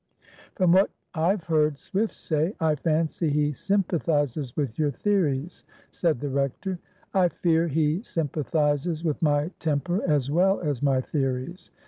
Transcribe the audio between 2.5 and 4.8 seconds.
I fancy he sympathizes with